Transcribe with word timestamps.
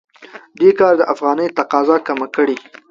دې 0.59 0.69
کار 0.79 0.93
د 0.97 1.03
افغانۍ 1.13 1.47
تقاضا 1.59 1.97
کمه 2.07 2.27
کړې. 2.35 2.55